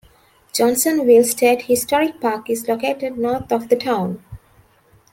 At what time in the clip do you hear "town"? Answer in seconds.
3.75-4.23